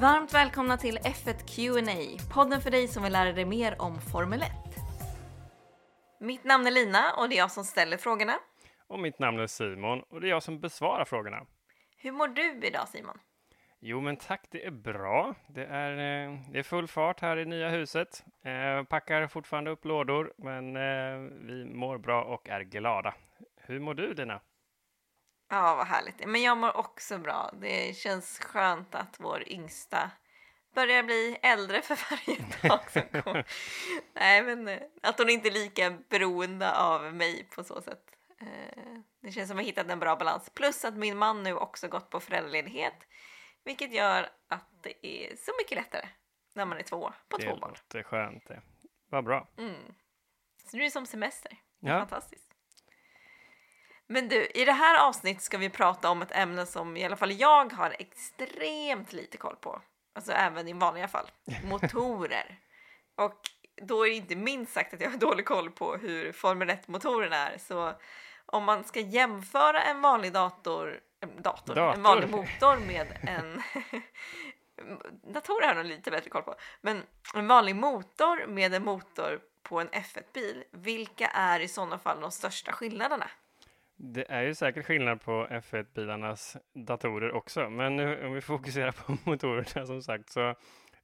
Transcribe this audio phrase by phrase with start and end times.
[0.00, 4.42] Varmt välkomna till F1 Q&A, podden för dig som vill lära dig mer om Formel
[4.42, 4.50] 1.
[6.20, 8.32] Mitt namn är Lina och det är jag som ställer frågorna.
[8.86, 11.46] Och mitt namn är Simon och det är jag som besvarar frågorna.
[11.96, 13.18] Hur mår du idag Simon?
[13.80, 15.34] Jo, men tack, det är bra.
[15.48, 18.24] Det är, eh, det är full fart här i nya huset.
[18.42, 23.14] Eh, packar fortfarande upp lådor, men eh, vi mår bra och är glada.
[23.56, 24.40] Hur mår du, Lina?
[25.48, 26.26] Ja, vad härligt.
[26.26, 27.50] Men jag mår också bra.
[27.60, 30.10] Det känns skönt att vår yngsta
[30.74, 33.44] börjar bli äldre för varje dag som går.
[34.14, 38.02] Nej, men eh, att hon inte är lika beroende av mig på så sätt.
[38.40, 40.50] Eh, det känns som att jag hittat en bra balans.
[40.54, 43.06] Plus att min man nu också gått på föräldraledighet,
[43.64, 46.08] vilket gör att det är så mycket lättare
[46.54, 47.72] när man är två på det två barn.
[47.72, 48.62] Det låter skönt det.
[49.10, 49.48] Vad bra.
[49.58, 49.94] Mm.
[50.64, 51.50] Så nu är det som semester.
[51.50, 51.98] Det Ja.
[51.98, 52.55] Fantastiskt.
[54.08, 57.16] Men du, i det här avsnittet ska vi prata om ett ämne som i alla
[57.16, 59.82] fall jag har extremt lite koll på.
[60.14, 61.30] Alltså även i vanliga fall.
[61.64, 62.58] Motorer.
[63.16, 63.40] Och
[63.82, 67.32] då är det inte minst sagt att jag har dålig koll på hur Formel 1-motoren
[67.32, 67.58] är.
[67.58, 67.92] Så
[68.46, 72.02] om man ska jämföra en vanlig dator, äh, dator, en Dator.
[72.02, 73.62] vanlig motor med en
[75.32, 76.54] datorer har nog lite bättre koll på.
[76.80, 77.02] Men
[77.34, 82.30] en vanlig motor med en motor på en F1-bil, vilka är i sådana fall de
[82.30, 83.30] största skillnaderna?
[83.96, 89.16] Det är ju säkert skillnad på F1-bilarnas datorer också, men nu, om vi fokuserar på
[89.30, 90.54] motorerna som sagt så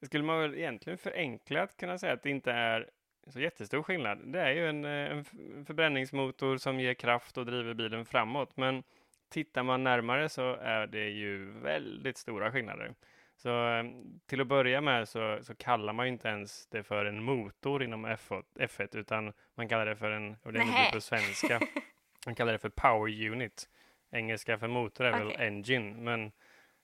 [0.02, 2.90] skulle man väl egentligen förenklat kunna säga att det inte är
[3.26, 4.32] så jättestor skillnad.
[4.32, 5.24] Det är ju en, en
[5.64, 8.82] förbränningsmotor som ger kraft och driver bilen framåt, men
[9.30, 12.94] tittar man närmare så är det ju väldigt stora skillnader.
[13.36, 13.84] Så eh,
[14.26, 17.82] till att börja med så, så kallar man ju inte ens det för en motor
[17.82, 21.60] inom F1, F1 utan man kallar det för en, och det är på svenska,
[22.26, 23.68] man kallar det för power unit.
[24.12, 25.46] Engelska för motor är väl Okej.
[25.46, 26.32] engine, men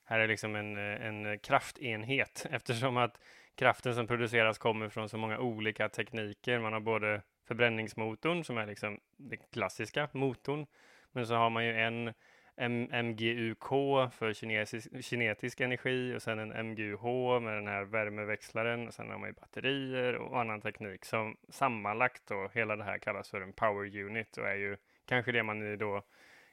[0.05, 3.21] här är liksom en, eh, en kraftenhet eftersom att
[3.55, 6.59] kraften som produceras kommer från så många olika tekniker.
[6.59, 10.67] Man har både förbränningsmotorn som är liksom den klassiska motorn,
[11.13, 12.15] men så har man ju en
[12.61, 13.69] M- MGUK
[14.13, 19.19] för kinesisk, kinetisk energi och sen en MGUH med den här värmeväxlaren och sen har
[19.19, 23.53] man ju batterier och annan teknik som sammanlagt då hela det här kallas för en
[23.53, 24.77] power unit och är ju
[25.07, 26.03] kanske det man i då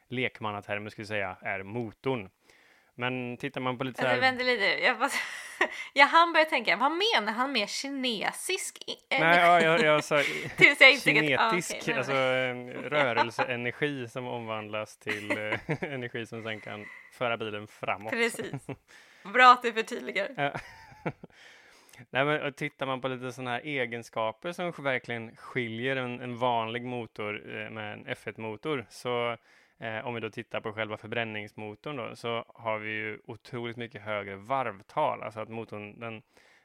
[0.07, 2.29] lekmannatermer skulle säga är motorn.
[2.95, 4.19] Men tittar man på lite så här...
[4.19, 5.09] vänta lite, jag, bara,
[5.93, 10.15] jag hann börja tänka, vad menar han med kinesisk i- Nej, ja, jag, jag sa
[10.19, 11.97] att- ah, kinetisk, nej.
[11.97, 12.55] alltså eh,
[12.89, 15.59] rörelseenergi som omvandlas till eh,
[15.93, 18.11] energi som sen kan föra bilen framåt.
[18.11, 18.51] Precis.
[19.33, 20.51] Bra att du förtydligar.
[22.09, 26.83] Nej, men tittar man på lite sådana här egenskaper som verkligen skiljer en, en vanlig
[26.85, 29.37] motor eh, med en F1-motor, så
[29.79, 34.01] eh, om vi då tittar på själva förbränningsmotorn då, så har vi ju otroligt mycket
[34.01, 36.21] högre varvtal, alltså att motorn, den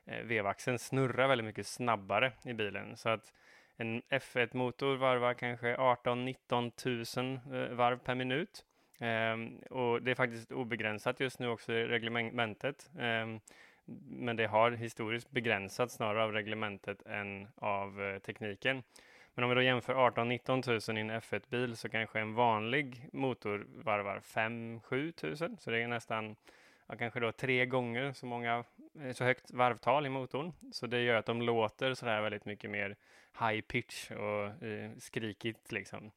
[0.07, 3.33] eh, vevaxeln snurrar väldigt mycket snabbare i bilen, så att
[3.77, 8.65] en F1-motor varvar kanske 18-19 000 eh, varv per minut.
[9.01, 12.91] Ehm, och det är faktiskt obegränsat just nu också i reglementet.
[12.99, 13.41] Ehm,
[14.09, 18.83] men det har historiskt begränsats snarare av reglementet än av eh, tekniken.
[19.35, 23.67] Men om vi då jämför 18-19 000 i en F1-bil så kanske en vanlig motor
[23.85, 25.59] varvar 5-7 000.
[25.59, 26.37] Så det är nästan
[26.87, 28.65] ja, kanske då tre gånger så många
[29.01, 30.53] eh, så högt varvtal i motorn.
[30.73, 32.97] Så det gör att de låter så där väldigt mycket mer
[33.41, 36.11] high pitch och eh, skrikigt liksom.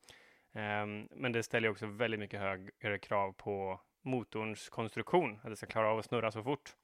[0.56, 5.68] Um, men det ställer också väldigt mycket högre krav på motorns konstruktion, att det ska
[5.68, 6.76] klara av att snurra så fort.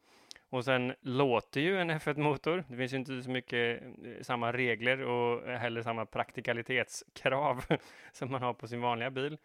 [0.49, 2.63] Och sen låter ju en F1-motor.
[2.67, 7.65] Det finns ju inte så mycket eh, samma regler och heller samma praktikalitetskrav
[8.11, 9.37] som man har på sin vanliga bil.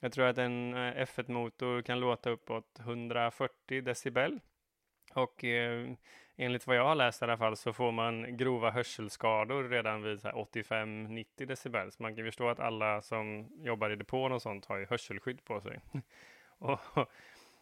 [0.00, 4.40] Jag tror att en eh, F1-motor kan låta uppåt 140 decibel.
[5.14, 5.90] Och eh,
[6.36, 10.18] enligt vad jag har läst i alla fall så får man grova hörselskador redan vid
[10.18, 11.92] 85-90 decibel.
[11.92, 15.44] Så man kan förstå att alla som jobbar i depån och sånt har ju hörselskydd
[15.44, 15.80] på sig.
[16.58, 16.80] och,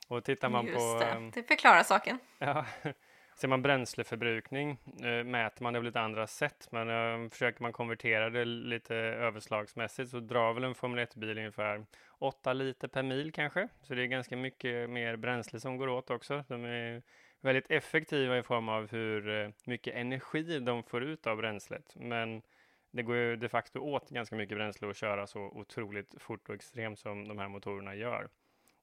[0.09, 0.99] och tittar man Just på...
[0.99, 2.19] det, ehm, det förklarar saken.
[2.39, 2.67] Ja,
[3.37, 4.71] ser man bränsleförbrukning
[5.03, 6.89] eh, mäter man det på lite andra sätt, men
[7.25, 11.87] eh, försöker man konvertera det lite överslagsmässigt så drar väl en Formel 1-bil ungefär
[12.19, 16.11] 8 liter per mil kanske, så det är ganska mycket mer bränsle som går åt
[16.11, 16.45] också.
[16.49, 17.03] De är
[17.41, 22.43] väldigt effektiva i form av hur eh, mycket energi de får ut av bränslet, men
[22.91, 26.55] det går ju de facto åt ganska mycket bränsle att köra så otroligt fort och
[26.55, 28.29] extremt som de här motorerna gör.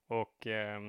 [0.06, 0.80] Och eh,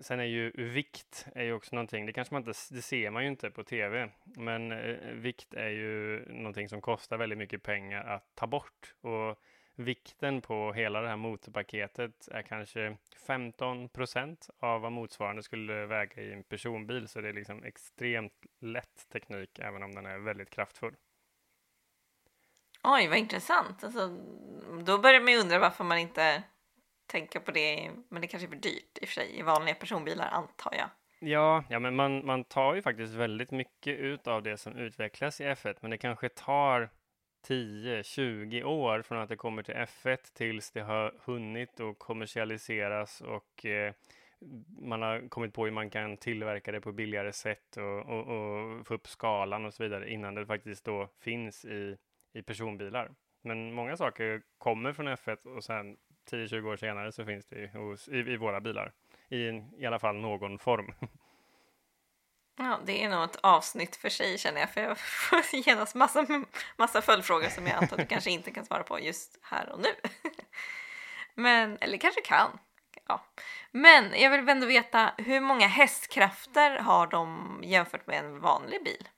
[0.00, 3.22] Sen är ju vikt är ju också någonting, det kanske man inte, det ser man
[3.22, 8.04] ju inte på tv, men eh, vikt är ju någonting som kostar väldigt mycket pengar
[8.04, 8.94] att ta bort.
[9.00, 9.38] Och
[9.74, 12.96] vikten på hela det här motorpaketet är kanske
[13.26, 17.08] 15 procent av vad motsvarande skulle väga i en personbil.
[17.08, 20.94] Så det är liksom extremt lätt teknik, även om den är väldigt kraftfull.
[22.82, 23.84] Oj, vad intressant.
[23.84, 24.08] Alltså,
[24.84, 26.42] då börjar man ju undra varför man inte
[27.06, 27.90] tänka på det.
[28.08, 30.88] Men det kanske är för dyrt i och för sig i vanliga personbilar, antar jag.
[31.18, 35.40] Ja, ja men man, man tar ju faktiskt väldigt mycket ut av det som utvecklas
[35.40, 36.90] i F1, men det kanske tar
[37.48, 43.66] 10-20 år från att det kommer till F1 tills det har hunnit och kommersialiseras och
[43.66, 43.94] eh,
[44.80, 48.86] man har kommit på hur man kan tillverka det på billigare sätt och, och, och,
[48.86, 51.96] få upp skalan och så vidare innan det faktiskt då finns i,
[52.32, 53.10] i personbilar.
[53.42, 55.96] Men många saker kommer från F1 och sen
[56.30, 58.92] 10-20 år senare så finns det hos, i, i våra bilar
[59.28, 60.94] i, i alla fall någon form.
[62.58, 66.26] Ja, det är nog ett avsnitt för sig känner jag, för jag får genast massa,
[66.76, 69.80] massa följdfrågor som jag antar att du kanske inte kan svara på just här och
[69.80, 69.88] nu.
[71.34, 72.58] Men, eller kanske kan.
[73.08, 73.24] Ja.
[73.70, 79.08] Men jag vill ändå veta, hur många hästkrafter har de jämfört med en vanlig bil?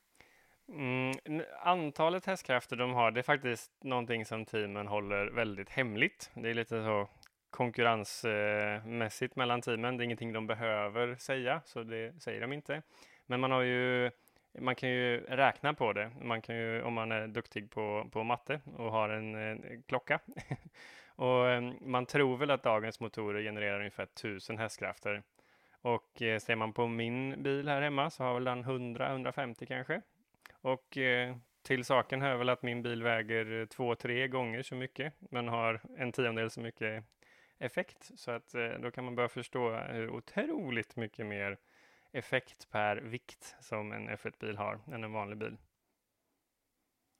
[0.68, 6.30] Mm, antalet hästkrafter de har, det är faktiskt någonting som teamen håller väldigt hemligt.
[6.34, 7.08] Det är lite så
[7.50, 9.96] konkurrensmässigt mellan teamen.
[9.96, 12.82] Det är ingenting de behöver säga, så det säger de inte.
[13.26, 14.10] Men man har ju
[14.58, 16.10] man kan ju räkna på det.
[16.22, 20.20] Man kan ju, om man är duktig på, på matte och har en, en klocka.
[21.08, 25.22] och eh, man tror väl att dagens motorer genererar ungefär 1000 hästkrafter.
[25.82, 30.02] Och eh, ser man på min bil här hemma så har väl den 100-150 kanske.
[30.66, 34.74] Och eh, till saken hör väl att min bil väger eh, två, tre gånger så
[34.74, 37.04] mycket, men har en tiondel så mycket
[37.58, 38.10] effekt.
[38.16, 41.58] Så att eh, då kan man börja förstå eh, hur otroligt mycket mer
[42.12, 45.56] effekt per vikt som en F1-bil har än en vanlig bil.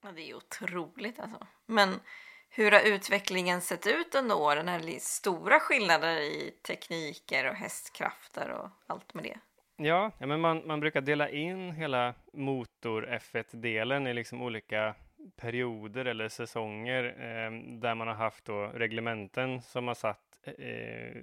[0.03, 1.47] Ja, det är otroligt alltså.
[1.67, 2.01] Men
[2.49, 4.69] hur har utvecklingen sett ut under åren?
[4.69, 9.39] Är det stora skillnader i tekniker och hästkrafter och allt med det?
[9.79, 14.95] Ja, ja men man, man brukar dela in hela motor F1-delen i liksom olika
[15.37, 21.23] perioder eller säsonger eh, där man har haft då reglementen som har satt eh,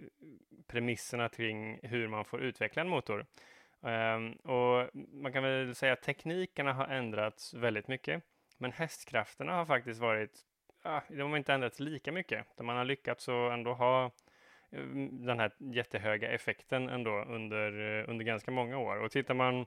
[0.67, 3.25] premisserna kring hur man får utveckla en motor.
[3.83, 8.23] Eh, och man kan väl säga att teknikerna har ändrats väldigt mycket,
[8.57, 10.39] men hästkrafterna har faktiskt varit,
[10.83, 12.45] ah, de har inte ändrats lika mycket.
[12.59, 14.11] Man har lyckats att ändå ha
[14.73, 14.79] Eh,
[15.11, 18.97] den här jättehöga effekten ändå under, eh, under ganska många år.
[18.97, 19.65] Och tittar man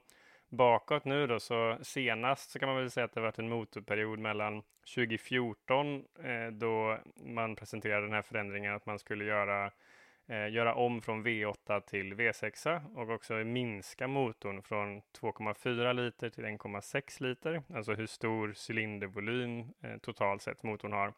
[0.49, 4.19] bakåt nu då, så senast så kan man väl säga att det varit en motorperiod
[4.19, 4.63] mellan
[4.95, 9.71] 2014 eh, då man presenterade den här förändringen att man skulle göra
[10.27, 16.45] eh, göra om från V8 till V6 och också minska motorn från 2,4 liter till
[16.45, 21.13] 1,6 liter, alltså hur stor cylindervolym eh, totalt sett motorn har.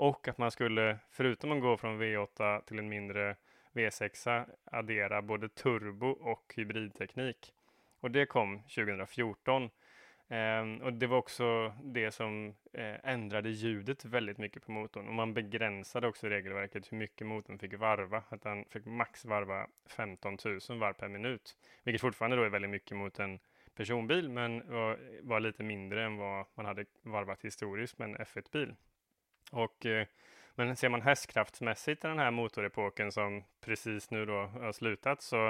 [0.00, 3.36] Och att man skulle, förutom att gå från V8 till en mindre
[3.72, 7.52] V6, addera både turbo och hybridteknik.
[8.00, 9.70] Och det kom 2014
[10.32, 15.08] Um, ehm, och det var också det som uh, ändrade ljudet väldigt mycket på motorn.
[15.08, 18.22] Och man begränsade också regelverket hur mycket motorn fick varva.
[18.28, 20.38] Att den fick max varva 15
[20.68, 21.56] 000 varv per minut.
[21.84, 23.38] Vilket fortfarande då är väldigt mycket mot en
[23.74, 28.74] personbil, men var, var lite mindre än vad man hade varvat historiskt med en F1-bil.
[29.50, 30.06] Och eh,
[30.54, 35.48] men ser man hästkraftsmässigt i den här motorepoken som precis nu då har slutat så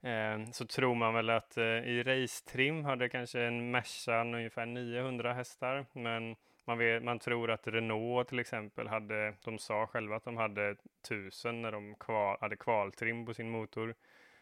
[0.00, 5.32] eh, så tror man väl att eh, i racetrim hade kanske en Mercan ungefär 900
[5.32, 10.24] hästar, men man, vet, man tror att Renault till exempel hade, de sa själva att
[10.24, 13.94] de hade 1000 när de kval, hade kvaltrim på sin motor.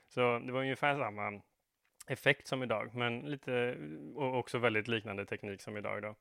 [0.09, 1.41] Så det var ungefär samma
[2.07, 3.77] effekt som idag, men lite
[4.15, 6.03] och också väldigt liknande teknik som idag.
[6.03, 6.15] Då.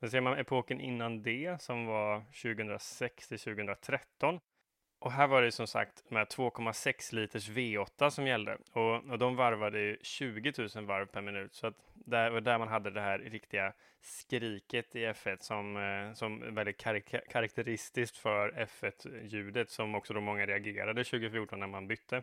[0.00, 4.40] Sen ser man epoken innan det som var 2006 till 2013
[4.98, 9.36] och här var det som sagt med 2,6 liters V8 som gällde och, och de
[9.36, 11.54] varvade 20 000 varv per minut.
[11.54, 16.12] Så att där var där man hade det här riktiga skriket i F1 som, eh,
[16.12, 22.22] som väldigt karak karaktäristiskt för F1-ljudet som också då många reagerade 2014 när man bytte.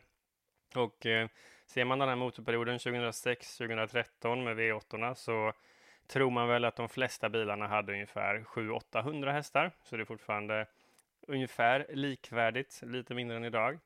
[0.75, 1.27] Och eh,
[1.65, 5.53] ser man den här motorperioden 2006-2013 med V8 så
[6.07, 9.71] tror man väl att de flesta bilarna hade ungefär 700-800 hästar.
[9.83, 10.65] Så det är fortfarande
[11.27, 13.79] ungefär likvärdigt, lite mindre än idag.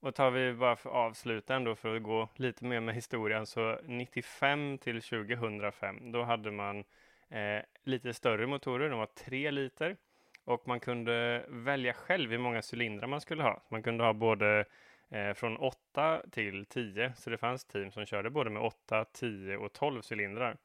[0.00, 3.78] Och tar vi bara för avsluta ändå för att gå lite mer med historien så
[3.84, 6.84] 95 till 2005 då hade man
[7.28, 9.96] eh, lite större motorer, de var 3 liter
[10.44, 13.62] och man kunde välja själv hur många cylindrar man skulle ha.
[13.68, 14.64] Man kunde ha både
[15.08, 19.56] eh, från 8 till 10 så det fanns team som körde både med 8, 10
[19.56, 20.56] och 12 cylindrar.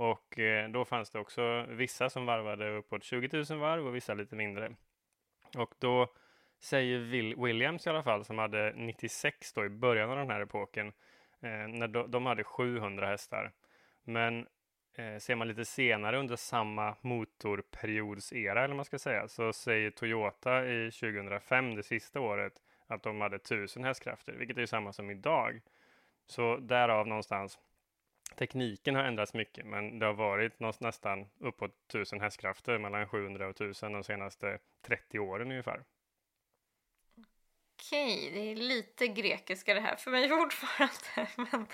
[0.00, 4.14] Och eh, då fanns det också vissa som varvade uppåt 20 000 varv och vissa
[4.14, 4.74] lite mindre.
[5.56, 6.12] Och då
[6.60, 6.98] säger
[7.44, 10.86] Williams i alla fall, som hade 96 då i början av den här epoken,
[11.40, 13.52] eh, när de, de hade 700 hästar.
[14.04, 14.46] Men
[14.94, 20.66] eh, ser man lite senare under samma motorperiodsera, eller man ska säga, så säger Toyota
[20.66, 22.52] i 2005, det sista året,
[22.86, 25.60] att de hade 1000 hästkrafter, vilket är samma som idag.
[26.26, 27.58] Så därav någonstans
[28.36, 33.50] Tekniken har ändrats mycket, men det har varit nästan uppåt 1000 hästkrafter, mellan 700 och
[33.50, 35.84] 1000 de senaste 30 åren ungefär.
[37.80, 41.66] Okej, det är lite grekiska det här för mig fortfarande, men,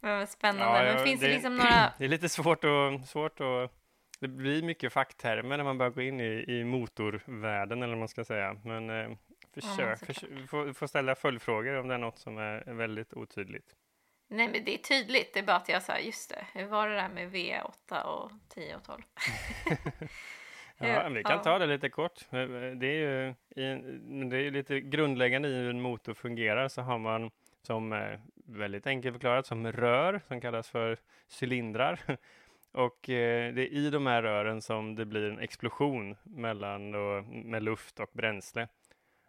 [0.00, 0.86] men spännande.
[0.86, 1.92] Ja, men finns det, det liksom några...
[1.98, 3.72] Det är lite svårt att, svårt att
[4.20, 8.08] det blir mycket facktermer när man börjar gå in i, i motorvärlden, eller vad man
[8.08, 8.56] ska säga.
[8.64, 9.16] Men eh,
[9.54, 13.74] försök, ja, försök få, få ställa följdfrågor om det är något som är väldigt otydligt.
[14.32, 15.34] Nej, men det är tydligt.
[15.34, 16.46] Det är bara att jag sa just det.
[16.54, 19.02] Hur var det där med V8 och 10 och 12?
[20.78, 22.26] ja, vi kan ta det lite kort.
[22.30, 23.34] Det är ju
[24.28, 27.30] det är lite grundläggande i hur en motor fungerar så har man
[27.62, 30.98] som eh, väldigt enkelt förklarat som rör som kallas för
[31.40, 32.00] cylindrar.
[32.72, 37.22] Och eh, det är i de här rören som det blir en explosion mellan då,
[37.28, 38.68] med luft och bränsle.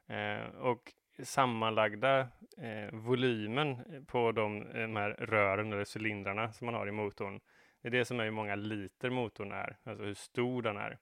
[0.08, 2.20] Eh, och sammanlagda
[2.58, 3.78] eh, volymen
[4.08, 7.40] på de, eh, de här rören eller cylindrarna som man har i motorn.
[7.82, 10.98] Det är det som är hur många liter motorn är, alltså hur stor den är.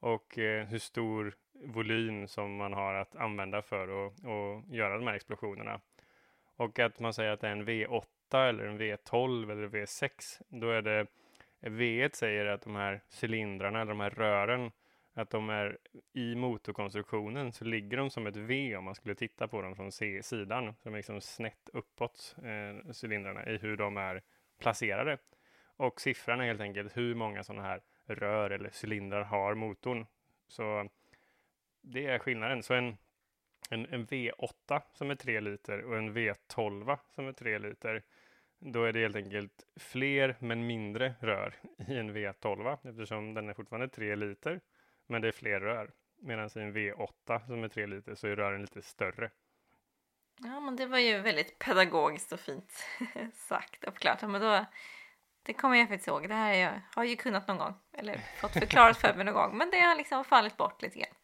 [0.00, 5.06] Och eh, hur stor volym som man har att använda för att, att göra de
[5.06, 5.80] här explosionerna.
[6.56, 10.70] Och att man säger att det är en V8 eller en V12 eller V6, då
[10.70, 11.06] är det
[11.60, 14.70] V1 säger att de här cylindrarna eller de här rören
[15.14, 15.78] att de är
[16.12, 19.92] i motorkonstruktionen så ligger de som ett V om man skulle titta på dem från
[19.92, 20.74] C-sidan.
[20.74, 24.22] Så de är liksom snett uppåt, eh, cylindrarna, i hur de är
[24.58, 25.18] placerade.
[25.76, 30.06] Och siffran är helt enkelt hur många sådana här rör eller cylindrar har motorn.
[30.48, 30.88] Så
[31.80, 32.62] det är skillnaden.
[32.62, 32.96] Så en,
[33.70, 38.02] en, en V8 som är 3 liter och en V12 som är 3 liter,
[38.58, 41.54] då är det helt enkelt fler men mindre rör
[41.88, 44.60] i en V12 eftersom den är fortfarande 3 liter
[45.06, 45.90] men det är fler rör.
[46.22, 49.30] Medan i en V8 som är 3 liter så är rören lite större.
[50.38, 52.84] Ja, men det var ju väldigt pedagogiskt och fint
[53.34, 54.22] sagt och förklarat.
[54.22, 54.64] Men då,
[55.42, 56.28] det kommer jag faktiskt ihåg.
[56.28, 59.34] Det här jag, har jag ju kunnat någon gång, eller fått förklarat för mig någon
[59.34, 61.14] gång, men det har liksom fallit bort lite grann.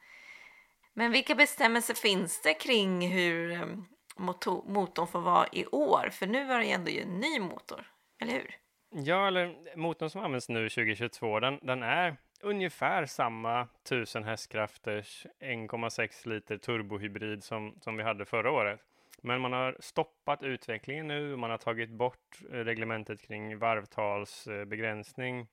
[0.92, 3.85] Men vilka bestämmelser finns det kring hur ehm,
[4.16, 6.08] motor, motorn får vara i år?
[6.12, 7.87] För nu var det ju ändå en ny motor,
[8.20, 8.56] eller hur?
[8.90, 16.28] Ja, eller motorn som används nu 2022, den, den är ungefär samma 1000 hästkrafters 1,6
[16.28, 18.80] liter turbohybrid som, som vi hade förra året.
[19.23, 25.47] Men man har stoppat utvecklingen nu, man har tagit bort eh, reglementet kring varvtalsbegränsning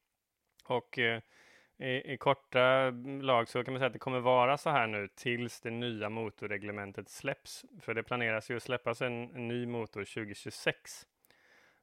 [0.66, 1.22] och eh,
[1.78, 2.90] i, i, korta
[3.22, 6.10] lag så kan man säga att det kommer vara så här nu tills det nya
[6.10, 7.66] motorreglementet släpps.
[7.82, 11.08] För det planeras ju att släppas en, en ny motor 2026.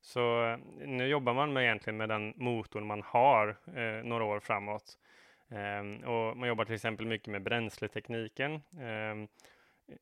[0.03, 4.41] Så eh, nu jobbar man med egentligen med den motorn man har eh, några år
[4.41, 4.99] framåt.
[5.49, 8.55] Eh, och man jobbar till exempel mycket med bränsletekniken.
[8.55, 9.29] Eh,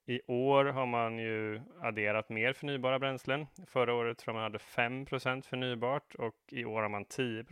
[0.07, 3.47] I år har man ju adderat mer förnybara bränslen.
[3.67, 7.45] Förra året tror jag man hade 5% förnybart och i år har man 10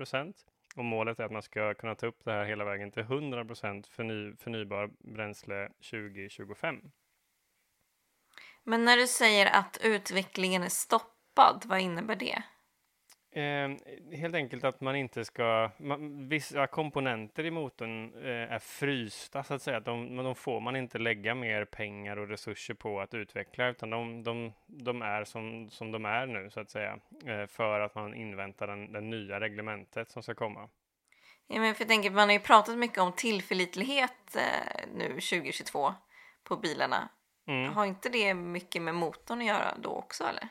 [0.76, 3.46] och målet är att man ska kunna ta upp det här hela vägen till 100
[3.90, 6.90] förny förnybar bränsle 2025.
[8.64, 12.42] Men när du säger att utvecklingen är stopp stoppad, vad innebär det?
[13.30, 13.70] Eh,
[14.18, 19.54] helt enkelt att man inte ska, man, vissa komponenter i motorn eh, är frysta så
[19.54, 19.80] att säga.
[19.80, 24.22] De, de får man inte lägga mer pengar och resurser på att utveckla utan de,
[24.22, 26.98] de, de är som, som de är nu så att säga.
[27.26, 30.68] Eh, för att man inväntar den, den nya reglementet som ska komma.
[31.46, 35.94] Ja, men för jag tänker, man har ju pratat mycket om tillförlitlighet eh, nu 2022
[36.44, 37.08] på bilarna.
[37.48, 37.72] Mm.
[37.72, 40.48] Har inte det mycket med motorn att göra då också eller?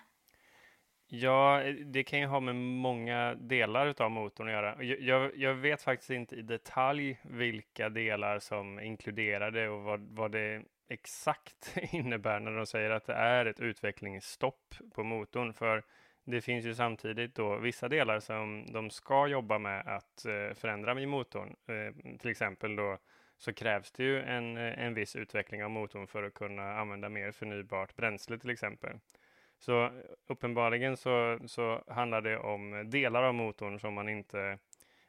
[1.10, 4.84] Ja, eh, det kan ju ha med många delar av motorn att göra.
[4.84, 10.64] Jag, jag, vet faktiskt inte i detalj vilka delar som inkluderade och vad, vad det
[10.90, 15.54] exakt innebär när de säger att det är ett utvecklingsstopp på motorn.
[15.54, 15.84] För
[16.24, 21.02] det finns ju samtidigt då vissa delar som de ska jobba med att eh, förändra
[21.02, 21.56] i motorn.
[21.68, 22.98] Eh, till exempel då
[23.38, 27.32] så krävs det ju en, en viss utveckling av motorn för att kunna använda mer
[27.32, 29.00] förnybart bränsle till exempel.
[29.60, 29.92] Så eh,
[30.28, 34.58] uppenbarligen så, så handlar det om delar av motorn som man inte,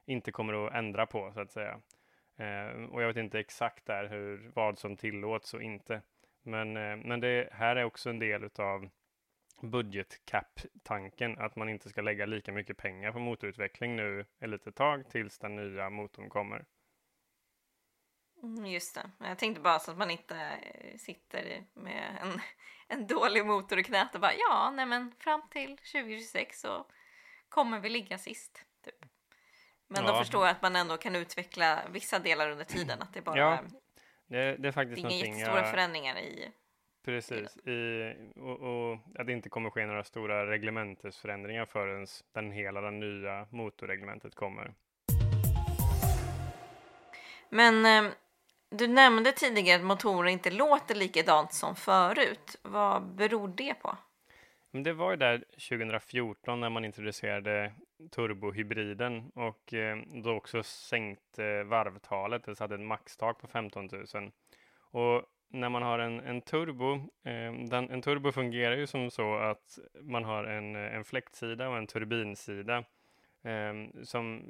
[0.05, 1.81] inte kommer att ändra på så att säga.
[2.37, 6.03] Eh, och jag vet inte exakt där hur, vad som tillåts och inte.
[6.43, 8.89] Men, eh, men det här är också en del utav
[9.63, 15.11] budgetcap-tanken, att man inte ska lägga lika mycket pengar på motorutveckling nu ett litet tag
[15.11, 16.65] tills den nya motorn kommer.
[18.43, 19.11] Mm, just det.
[19.19, 22.41] Jag tänkte bara så att man inte eh, sitter med en,
[22.89, 26.87] en dålig motor i knät och bara ja, nej men fram till 2026 så
[27.49, 28.65] kommer vi ligga sist.
[28.85, 29.05] Typ.
[29.89, 30.13] Men ja.
[30.13, 33.03] då förstår jag att man ändå kan utveckla vissa delar under tiden.
[33.03, 33.59] Att det bara ja,
[34.27, 35.71] det, det är faktiskt det är inga jättestora jag...
[35.71, 36.53] förändringar i
[37.05, 42.81] Precis, i, och, och, att det inte kommer ske några stora reglementesförändringar förrän den hela
[42.81, 44.75] det nya motorreglementet kommer.
[47.49, 48.13] Men eh,
[48.71, 52.57] du nämnde tidigare att motorer inte låter likadant som förut.
[52.63, 53.97] Vad beror det på?
[54.71, 57.73] Det var ju där 2014 när man introducerade
[58.11, 64.31] turbohybriden och eh, då också sänkte eh, varvtalet, det hade ett maxtak på 15 000.
[64.81, 66.95] Och när man har en, en turbo,
[67.25, 71.77] eh, den, en turbo fungerar ju som så att man har en, en fläktsida och
[71.77, 72.85] en turbinsida
[74.03, 74.43] som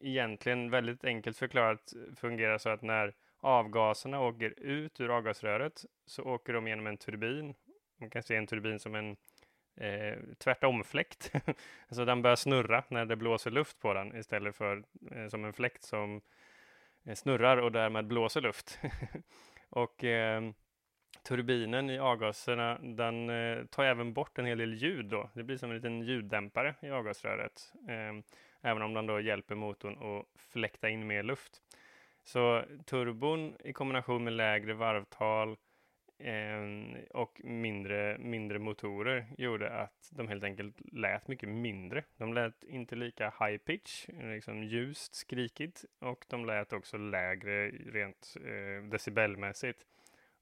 [0.00, 3.14] egentligen väldigt enkelt förklarat fungerar så att när
[3.44, 7.54] avgaserna åker ut ur avgasröret så åker de genom en turbin.
[8.00, 9.16] Man kan se en turbin som en
[9.76, 11.32] eh, tvärtomfläkt.
[11.88, 15.52] alltså den börjar snurra när det blåser luft på den istället för eh, som en
[15.52, 16.20] fläkt som
[17.04, 18.78] eh, snurrar och därmed blåser luft.
[19.70, 20.42] och eh,
[21.22, 25.30] turbinen i avgaserna, den eh, tar även bort en hel del ljud då.
[25.34, 28.22] Det blir som en liten ljuddämpare i avgasröret, eh,
[28.70, 31.62] även om den då hjälper motorn att fläkta in mer luft.
[32.24, 35.56] Så turbon i kombination med lägre varvtal
[36.18, 36.62] eh,
[37.10, 42.04] och mindre, mindre motorer gjorde att de helt enkelt lät mycket mindre.
[42.16, 48.36] De lät inte lika high pitch, liksom ljust, skrikigt och de lät också lägre rent
[48.40, 49.86] eh, decibelmässigt.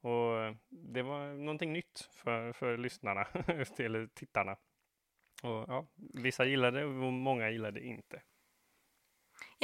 [0.00, 3.26] Och det var någonting nytt för, för lyssnarna,
[3.78, 4.56] eller tittarna.
[5.42, 8.22] Och ja, vissa gillade det och många gillade det inte.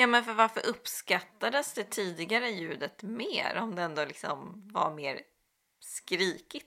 [0.00, 5.20] Ja, men för varför uppskattades det tidigare ljudet mer om det ändå liksom var mer
[5.80, 6.66] skrikigt?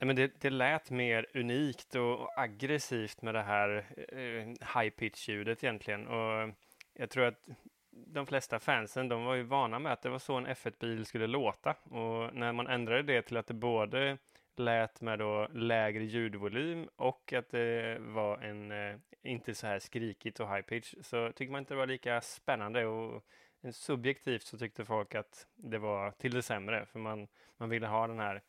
[0.00, 5.28] Nej, men det, det lät mer unikt och aggressivt med det här eh, high pitch
[5.28, 6.06] ljudet egentligen.
[6.06, 6.54] Och
[6.94, 7.48] jag tror att
[7.90, 11.26] de flesta fansen, de var ju vana med att det var så en F1-bil skulle
[11.26, 11.70] låta.
[11.70, 14.18] Och när man ändrade det till att det både
[14.58, 20.40] lät med då lägre ljudvolym och att det var en eh, inte så här skrikigt
[20.40, 23.24] och high pitch så tycker man inte det var lika spännande och
[23.72, 28.06] subjektivt så tyckte folk att det var till det sämre för man, man ville ha
[28.06, 28.42] den här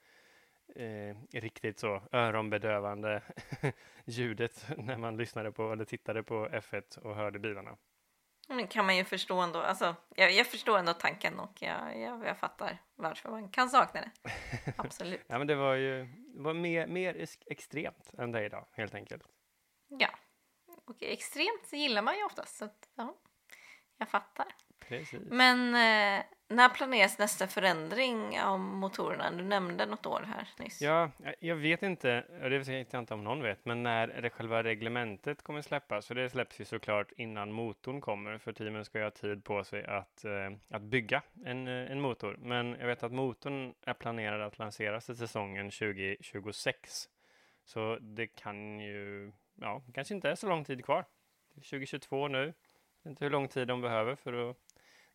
[0.76, 3.22] eh, riktigt så öronbedövande
[4.06, 7.78] ljudet när man lyssnade på eller tittade på F1 och hörde bilarna.
[8.70, 9.60] Kan man ju förstå ändå.
[9.62, 14.02] Alltså, jag, jag förstår ändå tanken och jag, jag, jag fattar varför man kan sakna
[14.02, 14.12] det.
[14.78, 15.22] Absolut.
[15.28, 19.24] ja, men det var ju det var mer, mer extremt än det idag, helt enkelt.
[19.88, 20.10] Ja,
[20.86, 23.18] och extremt gillar man ju oftast, så att, ja,
[23.98, 24.56] jag fattar.
[24.80, 25.22] Precis.
[25.30, 29.32] Men eh, när planeras nästa förändring av motorerna?
[29.32, 30.82] Du nämnde något år här nyss.
[30.82, 34.30] Ja, jag vet inte, och det vet jag inte om någon vet, men när det
[34.30, 38.98] själva reglementet kommer släppas, för det släpps ju såklart innan motorn kommer, för teamen ska
[38.98, 40.32] ju ha tid på sig att, eh,
[40.70, 42.38] att bygga en, eh, en motor.
[42.42, 47.10] Men jag vet att motorn är planerad att lanseras till säsongen 2026.
[47.66, 51.06] Så det kan ju, ja, kanske inte är så lång tid kvar.
[51.56, 52.40] 2022 nu.
[52.40, 52.46] Jag
[53.04, 54.58] vet inte hur lång tid de behöver för att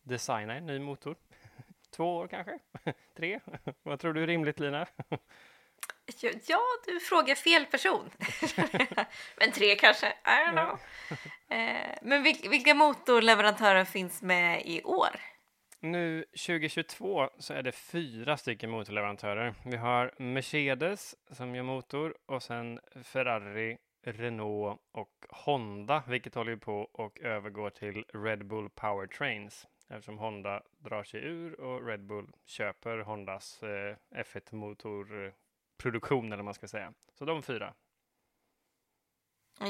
[0.05, 1.15] designa en ny motor.
[1.95, 2.59] Två år kanske?
[3.17, 3.39] Tre?
[3.83, 4.87] Vad tror du är rimligt, Lina?
[6.47, 8.09] Ja, du frågar fel person.
[9.37, 10.07] Men tre kanske?
[10.07, 10.79] I don't know.
[11.49, 15.19] Eh, men vilka motorleverantörer finns med i år?
[15.79, 19.53] Nu 2022 så är det fyra stycken motorleverantörer.
[19.65, 26.89] Vi har Mercedes som gör motor och sen Ferrari, Renault och Honda, vilket håller på
[26.91, 32.97] och övergår till Red Bull Powertrains eftersom Honda drar sig ur och Red Bull köper
[32.97, 36.93] Hondas eh, F1-motorproduktion eller vad man ska säga.
[37.13, 37.73] Så de fyra.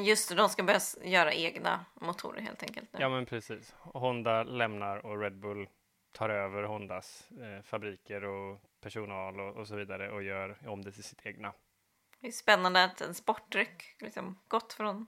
[0.06, 2.93] Just det, de ska börja göra egna motorer helt enkelt.
[2.93, 2.99] Nu.
[2.99, 3.75] Ja, men precis.
[3.80, 5.69] Honda lämnar och Red Bull
[6.12, 10.91] tar över Hondas eh, fabriker och personal och, och, så vidare och gör om det
[10.91, 11.54] till sitt egna.
[12.19, 15.08] Det är spännande att en sportdryck liksom gått från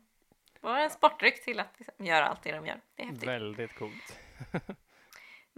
[0.62, 2.82] vara en sportdryck till att liksom göra allt det de gör.
[2.96, 3.28] Det är häftigt.
[3.28, 4.20] Väldigt coolt.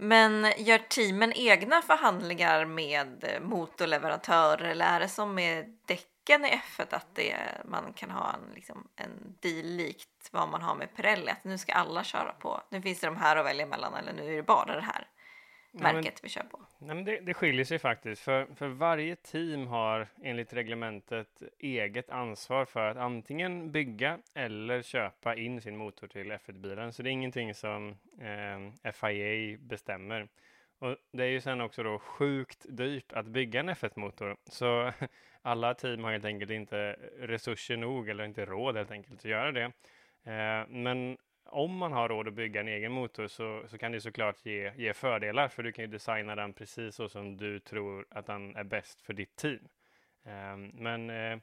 [0.02, 6.94] Men gör teamen egna förhandlingar med motorleverantörer eller är det som med däcken i F1
[6.94, 11.30] att det, man kan ha en, liksom, en deal likt vad man har med Pirelli?
[11.30, 14.12] Att nu ska alla köra på, nu finns det de här att välja mellan eller
[14.12, 15.06] nu är det bara det här
[15.72, 16.60] märket men, vi kör på.
[16.78, 22.10] Nej, men det, det skiljer sig faktiskt, för, för varje team har enligt reglementet eget
[22.10, 26.92] ansvar för att antingen bygga eller köpa in sin motor till F1-bilen.
[26.92, 30.28] Så det är ingenting som eh, FIA bestämmer.
[30.78, 34.36] Och det är ju sen också då sjukt dyrt att bygga en F1-motor.
[34.44, 34.92] Så
[35.42, 39.52] alla team har helt enkelt inte resurser nog eller inte råd helt enkelt att göra
[39.52, 39.72] det.
[40.24, 41.18] Eh, men
[41.50, 44.72] om man har råd att bygga en egen motor så, så kan det såklart ge,
[44.76, 48.56] ge fördelar för du kan ju designa den precis så som du tror att den
[48.56, 49.68] är bäst för ditt team.
[50.24, 51.38] Eh, men eh,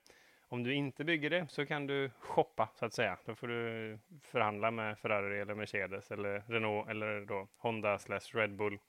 [0.48, 3.18] om du inte bygger det så kan du shoppa så att säga.
[3.26, 8.56] Då får du förhandla med Ferrari eller Mercedes eller Renault eller då Honda slash Red
[8.56, 8.80] Bull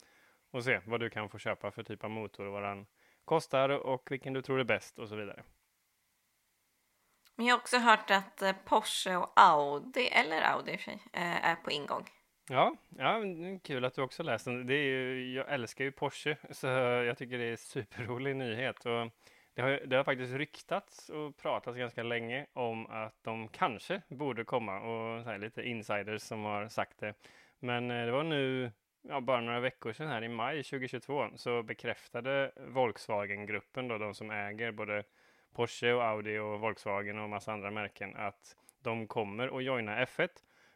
[0.50, 2.86] och se vad du kan få köpa för typ av motor och vad den
[3.24, 5.42] kostar och vilken du tror är bäst och så vidare.
[7.38, 10.84] Men jag har också hört att eh, Porsche och Audi, eller Audi i och för
[10.84, 12.04] sig, eh, är på ingång.
[12.48, 13.22] Ja, ja
[13.62, 14.66] kul att du också läst den.
[14.66, 18.86] Det är ju, jag älskar ju Porsche, så jag tycker det är superrolig nyhet.
[18.86, 19.10] Och
[19.54, 24.44] det har, det har faktiskt ryktats och pratats ganska länge om att de kanske borde
[24.44, 27.14] komma och så här, lite insiders som har sagt det.
[27.58, 28.72] Men eh, det var nu
[29.02, 34.30] ja, bara några veckor sedan här i maj 2022 så bekräftade Volkswagen-gruppen då, de som
[34.30, 35.04] äger både
[35.58, 40.28] Porsche och Audi och Volkswagen och massa andra märken att de kommer att joina F1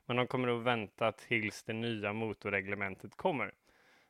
[0.07, 3.55] men de kommer att vänta tills det nya motorreglementet kommer.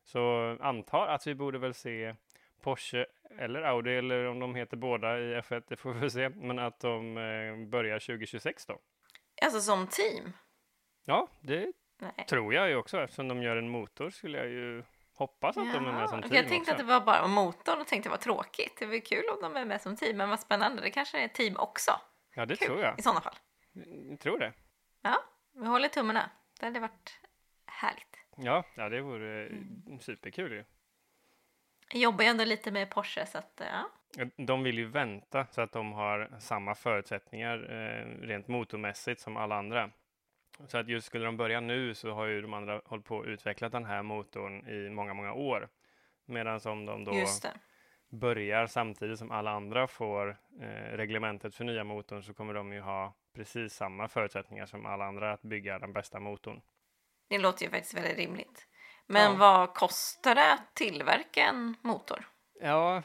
[0.05, 2.15] Så antar att vi borde väl se
[2.61, 3.07] Porsche
[3.39, 6.81] eller Audi eller om de heter båda i F1, det får vi se, men att
[6.81, 8.79] de eh, börjar 2026 då.
[9.43, 10.33] Alltså som team?
[11.05, 12.27] Ja, det Nej.
[12.29, 14.83] tror jag ju också eftersom de gör en motor skulle jag ju
[15.15, 15.73] hoppas att ja.
[15.73, 16.73] de är med som team Jag tänkte också.
[16.73, 18.77] att det var bara motorn och tänkte vad tråkigt.
[18.79, 20.83] Det var kul om de är med som team, men vad spännande.
[20.83, 21.93] Det kanske är team också.
[22.35, 22.99] Ja, det kul, tror jag.
[22.99, 23.37] I sådana fall.
[24.11, 24.53] Jag tror det.
[25.03, 25.23] Ja,
[25.53, 26.31] vi håller tummarna.
[26.61, 27.21] Det hade varit
[27.67, 28.19] härligt.
[28.37, 30.01] Ja, ja det vore mm.
[30.01, 30.65] superkul ju.
[31.93, 33.89] Jag jobbar ju ändå lite med Porsche så att ja.
[34.37, 39.57] De vill ju vänta så att de har samma förutsättningar eh, rent motormässigt som alla
[39.57, 39.91] andra.
[40.67, 43.27] Så att just skulle de börja nu så har ju de andra hållit på att
[43.27, 45.69] utveckla den här motorn i många, många år.
[46.27, 47.13] Medan om de då
[48.13, 52.81] börjar samtidigt som alla andra får eh, reglementet för nya motorn så kommer de ju
[52.81, 56.61] ha precis samma förutsättningar som alla andra att bygga den bästa motorn.
[57.29, 58.67] Det låter ju faktiskt väldigt rimligt.
[59.07, 59.39] Men ja.
[59.39, 62.25] vad kostar det att tillverka en motor?
[62.61, 63.03] Ja,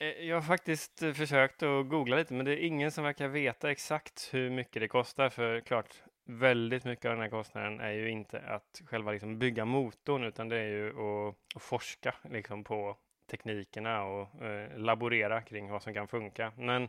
[0.00, 3.70] eh, jag har faktiskt försökt att googla lite, men det är ingen som verkar veta
[3.70, 5.28] exakt hur mycket det kostar.
[5.28, 9.64] För klart, väldigt mycket av den här kostnaden är ju inte att själva liksom bygga
[9.64, 12.96] motorn, utan det är ju att, att forska liksom på
[13.30, 16.52] teknikerna och eh, laborera kring vad som kan funka.
[16.56, 16.88] Men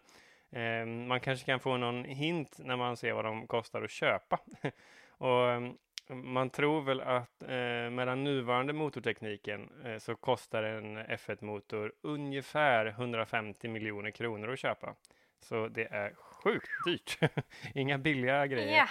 [0.51, 4.39] eh, man kanske kan få någon hint när man ser vad de kostar att köpa.
[5.09, 5.77] och ehm,
[6.09, 12.85] man tror väl att eh, med den nuvarande motortekniken eh, så kostar en F1-motor ungefär
[12.85, 14.95] 150 miljoner kronor att köpa.
[15.39, 17.19] Så det är sjukt dyrt.
[17.73, 18.71] Inga billiga grejer.
[18.71, 18.89] Yeah.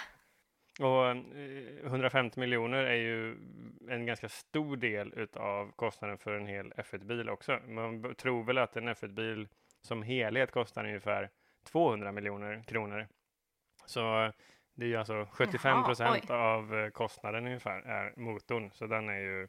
[0.81, 1.17] Och eh,
[1.87, 3.37] 150 miljoner är ju
[3.89, 7.59] en ganska stor del av kostnaden för en hel F1-bil också.
[7.69, 9.49] Man tror väl att en F1-bil
[9.83, 11.31] som helhet kostar ungefär
[11.73, 13.09] 200 miljoner kronor.
[13.87, 14.33] Så
[14.75, 19.19] det är ju alltså 75 procent av eh, kostnaden ungefär är motorn, så den är
[19.19, 19.49] ju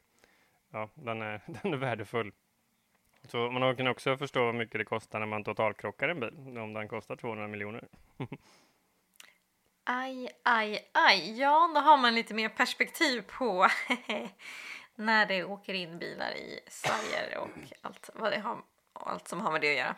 [0.71, 2.31] ja, den är, den är värdefull.
[3.23, 6.73] Så man kan också förstå hur mycket det kostar när man totalkrockar en bil, om
[6.73, 7.87] den kostar 200 miljoner.
[9.87, 11.39] aj, aj, aj.
[11.39, 13.67] Ja, då har man lite mer perspektiv på
[14.95, 17.49] när det åker in bilar i Sverige och
[17.81, 18.57] allt, vad det har,
[18.93, 19.95] allt som har med det att göra.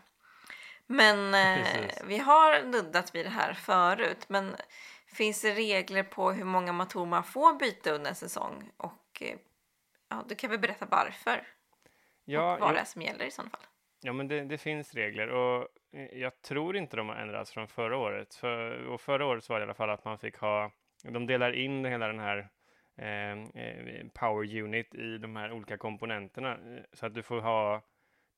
[0.85, 4.55] Men eh, vi har nuddat vid det här förut, men
[5.11, 8.71] Finns det regler på hur många motorer man får byta under en säsong?
[8.77, 9.37] Och eh,
[10.09, 11.47] ja, du kan väl berätta varför?
[12.25, 13.65] Ja, och vad det är som gäller i sådana fall?
[14.01, 17.67] Ja, men det, det, finns regler och eh, jag tror inte de har ändrats från
[17.67, 18.35] förra året.
[18.35, 20.71] För, och förra året var det i alla fall att man fick ha,
[21.03, 22.49] de delar in hela den här
[22.97, 27.81] ehm, eh, power unit i de här olika komponenterna eh, så att du får ha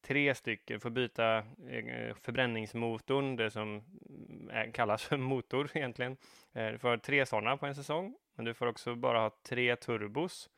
[0.01, 6.17] tre stycken, får byta eh, förbränningsmotorn, det som mm, är, kallas för motor egentligen.
[6.53, 9.31] Eh, du får ha tre sådana på en säsong, men du får också bara ha
[9.49, 10.49] tre turbos.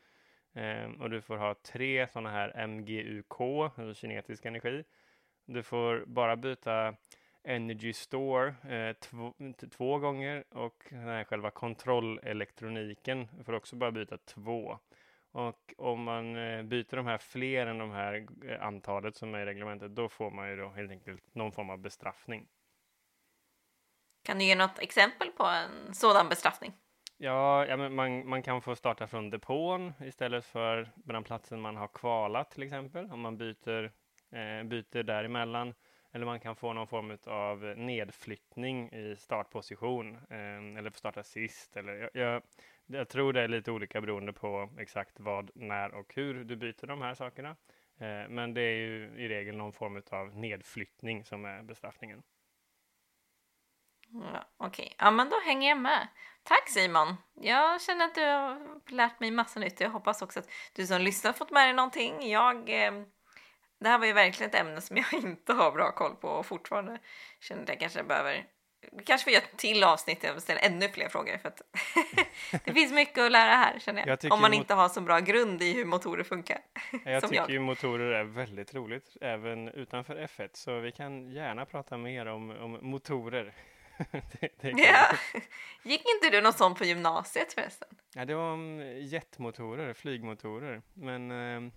[0.53, 4.83] Eh, och du får ha tre sådana här MGUK, alltså kinetisk energi.
[5.45, 6.95] Du får bara byta
[7.43, 9.33] Energy Store eh, två,
[9.71, 14.79] två, gånger och den här själva kontrollelektroniken får också bara byta två.
[15.31, 19.39] Och om man eh, byter de här fler än de här eh, antalet som är
[19.39, 22.47] i reglementet, då får man ju då helt enkelt någon form av bestraffning.
[24.23, 26.73] Kan du ge något exempel på en sådan bestraffning?
[27.23, 31.75] Ja, ja men man, man kan få starta från depån istället för den platsen man
[31.75, 33.83] har kvalat till exempel, om man byter,
[34.31, 35.73] eh, byter däremellan.
[36.11, 41.77] Eller man kan få någon form av nedflyttning i startposition eh, eller få starta sist.
[41.77, 42.41] Eller, jag, jag,
[42.85, 46.87] jag tror det är lite olika beroende på exakt vad, när och hur du byter
[46.87, 47.49] de här sakerna.
[47.99, 52.23] Eh, men det är ju i regel någon form av nedflyttning som är bestraffningen.
[54.13, 54.95] Ja, Okej, okay.
[54.97, 56.07] ja men då hänger jag med.
[56.43, 57.15] Tack Simon!
[57.33, 59.79] Jag känner att du har lärt mig massa nytt.
[59.79, 62.29] Jag hoppas också att du som lyssnar fått med dig någonting.
[62.29, 62.91] Jag, eh,
[63.79, 66.45] det här var ju verkligen ett ämne som jag inte har bra koll på och
[66.45, 66.99] fortfarande
[67.39, 68.45] känner att jag kanske behöver
[69.05, 71.61] kanske får göra ett till avsnitt och ställa ännu fler frågor för att
[72.65, 74.23] det finns mycket att lära här känner jag.
[74.23, 76.59] jag Om man inte har så bra grund i hur motorer funkar.
[77.05, 77.49] Jag tycker jag.
[77.49, 82.49] ju motorer är väldigt roligt även utanför F1 så vi kan gärna prata mer om,
[82.49, 83.53] om motorer.
[84.11, 85.17] det, det ja.
[85.83, 87.87] Gick inte du något sånt på gymnasiet förresten?
[88.15, 90.81] Ja, det var om jetmotorer, flygmotorer.
[90.93, 91.71] Men äh,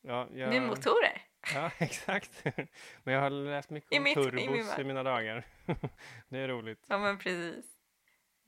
[0.00, 0.48] ja, jag...
[0.48, 1.22] Med motorer?
[1.54, 2.44] Ja, exakt.
[3.04, 5.46] Men jag har läst mycket I om mitt, turbos i, i, mina dagar.
[6.28, 6.84] det är roligt.
[6.88, 7.64] Ja, men precis.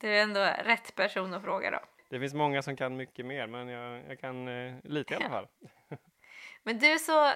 [0.00, 1.80] Du är ändå rätt person att fråga då.
[2.11, 5.28] Det finns många som kan mycket mer, men jag, jag kan eh, lite i alla
[5.28, 5.48] fall.
[6.62, 7.35] men du är så...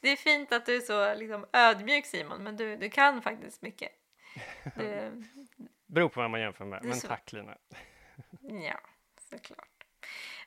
[0.00, 3.62] det är fint att du är så liksom, ödmjuk Simon, men du, du kan faktiskt
[3.62, 3.92] mycket.
[4.76, 5.22] Du...
[5.86, 7.56] Beror på vad man jämför med, men tack Lina.
[8.40, 8.80] ja,
[9.30, 9.68] såklart.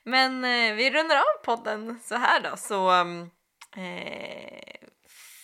[0.02, 3.30] Men eh, vi rundar av podden så här då, så um,
[3.76, 4.76] eh,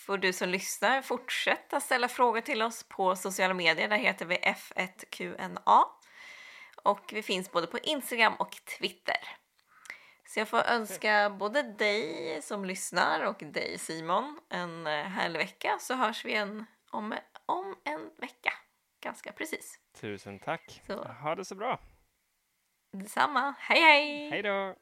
[0.05, 3.89] får du som lyssnar fortsätta ställa frågor till oss på sociala medier.
[3.89, 5.83] Där heter vi F1QNA.
[6.83, 9.17] Och vi finns både på Instagram och Twitter.
[10.25, 15.77] Så jag får önska både dig som lyssnar och dig Simon en eh, härlig vecka
[15.79, 17.13] så hörs vi igen om,
[17.45, 18.53] om en vecka.
[19.03, 19.79] Ganska precis.
[19.93, 20.81] Tusen tack.
[20.87, 21.03] Så.
[21.03, 21.79] Ha det så bra.
[22.91, 23.55] Detsamma.
[23.59, 24.29] Hej hej!
[24.29, 24.75] Hej då!